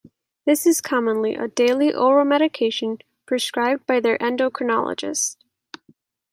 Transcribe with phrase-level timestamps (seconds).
[0.47, 5.35] This is commonly a daily oral medication prescribed by their endocrinologist.